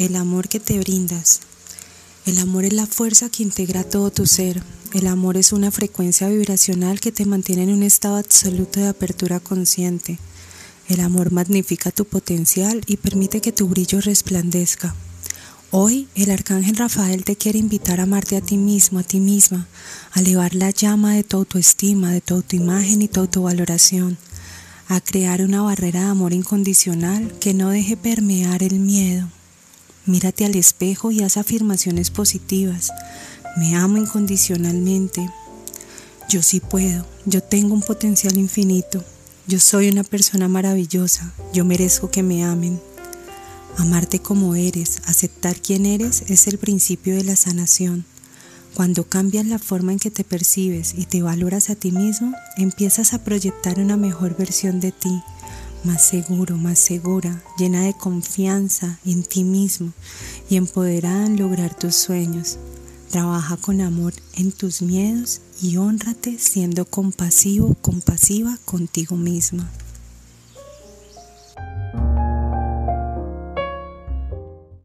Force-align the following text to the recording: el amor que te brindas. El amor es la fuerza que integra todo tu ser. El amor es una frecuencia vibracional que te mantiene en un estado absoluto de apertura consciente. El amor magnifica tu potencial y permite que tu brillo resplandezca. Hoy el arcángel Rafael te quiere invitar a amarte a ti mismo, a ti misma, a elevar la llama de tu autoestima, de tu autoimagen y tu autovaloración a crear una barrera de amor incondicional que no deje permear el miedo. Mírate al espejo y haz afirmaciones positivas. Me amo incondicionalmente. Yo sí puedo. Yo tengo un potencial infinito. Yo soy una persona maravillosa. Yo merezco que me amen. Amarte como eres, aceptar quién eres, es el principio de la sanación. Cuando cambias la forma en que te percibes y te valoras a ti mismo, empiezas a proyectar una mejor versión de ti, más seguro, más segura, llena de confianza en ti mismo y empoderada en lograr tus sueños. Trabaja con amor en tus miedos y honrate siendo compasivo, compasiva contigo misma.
el 0.00 0.16
amor 0.16 0.48
que 0.48 0.60
te 0.60 0.78
brindas. 0.78 1.40
El 2.24 2.38
amor 2.38 2.64
es 2.64 2.72
la 2.72 2.86
fuerza 2.86 3.28
que 3.28 3.42
integra 3.42 3.84
todo 3.84 4.10
tu 4.10 4.26
ser. 4.26 4.62
El 4.94 5.06
amor 5.06 5.36
es 5.36 5.52
una 5.52 5.70
frecuencia 5.70 6.26
vibracional 6.30 7.00
que 7.00 7.12
te 7.12 7.26
mantiene 7.26 7.64
en 7.64 7.72
un 7.72 7.82
estado 7.82 8.16
absoluto 8.16 8.80
de 8.80 8.88
apertura 8.88 9.40
consciente. 9.40 10.18
El 10.88 11.00
amor 11.00 11.32
magnifica 11.32 11.90
tu 11.90 12.06
potencial 12.06 12.80
y 12.86 12.96
permite 12.96 13.42
que 13.42 13.52
tu 13.52 13.68
brillo 13.68 14.00
resplandezca. 14.00 14.94
Hoy 15.70 16.08
el 16.14 16.30
arcángel 16.30 16.76
Rafael 16.76 17.22
te 17.24 17.36
quiere 17.36 17.58
invitar 17.58 18.00
a 18.00 18.04
amarte 18.04 18.36
a 18.36 18.40
ti 18.40 18.56
mismo, 18.56 19.00
a 19.00 19.02
ti 19.02 19.20
misma, 19.20 19.68
a 20.12 20.20
elevar 20.20 20.54
la 20.54 20.70
llama 20.70 21.12
de 21.12 21.24
tu 21.24 21.36
autoestima, 21.36 22.10
de 22.10 22.22
tu 22.22 22.36
autoimagen 22.36 23.02
y 23.02 23.08
tu 23.08 23.20
autovaloración 23.20 24.16
a 24.88 25.00
crear 25.00 25.42
una 25.42 25.62
barrera 25.62 26.00
de 26.00 26.06
amor 26.06 26.32
incondicional 26.32 27.38
que 27.38 27.54
no 27.54 27.68
deje 27.68 27.96
permear 27.98 28.62
el 28.62 28.80
miedo. 28.80 29.28
Mírate 30.06 30.44
al 30.44 30.54
espejo 30.54 31.10
y 31.10 31.22
haz 31.22 31.36
afirmaciones 31.36 32.10
positivas. 32.10 32.90
Me 33.56 33.76
amo 33.76 33.98
incondicionalmente. 33.98 35.28
Yo 36.28 36.42
sí 36.42 36.60
puedo. 36.60 37.06
Yo 37.26 37.42
tengo 37.42 37.74
un 37.74 37.82
potencial 37.82 38.36
infinito. 38.38 39.04
Yo 39.46 39.58
soy 39.58 39.88
una 39.88 40.04
persona 40.04 40.48
maravillosa. 40.48 41.32
Yo 41.52 41.64
merezco 41.64 42.10
que 42.10 42.22
me 42.22 42.44
amen. 42.44 42.80
Amarte 43.76 44.20
como 44.20 44.54
eres, 44.54 45.00
aceptar 45.06 45.60
quién 45.60 45.86
eres, 45.86 46.24
es 46.28 46.46
el 46.46 46.58
principio 46.58 47.14
de 47.14 47.24
la 47.24 47.36
sanación. 47.36 48.04
Cuando 48.74 49.04
cambias 49.04 49.46
la 49.46 49.58
forma 49.58 49.92
en 49.92 49.98
que 49.98 50.10
te 50.10 50.22
percibes 50.22 50.94
y 50.96 51.06
te 51.06 51.22
valoras 51.22 51.70
a 51.70 51.74
ti 51.74 51.90
mismo, 51.90 52.32
empiezas 52.56 53.12
a 53.12 53.24
proyectar 53.24 53.80
una 53.80 53.96
mejor 53.96 54.36
versión 54.36 54.80
de 54.80 54.92
ti, 54.92 55.22
más 55.84 56.02
seguro, 56.02 56.56
más 56.56 56.78
segura, 56.78 57.42
llena 57.58 57.82
de 57.82 57.94
confianza 57.94 58.98
en 59.04 59.22
ti 59.22 59.44
mismo 59.44 59.92
y 60.48 60.56
empoderada 60.56 61.26
en 61.26 61.38
lograr 61.38 61.74
tus 61.74 61.94
sueños. 61.94 62.58
Trabaja 63.10 63.56
con 63.56 63.80
amor 63.80 64.12
en 64.34 64.52
tus 64.52 64.82
miedos 64.82 65.40
y 65.60 65.76
honrate 65.76 66.38
siendo 66.38 66.84
compasivo, 66.84 67.74
compasiva 67.80 68.58
contigo 68.64 69.16
misma. 69.16 69.68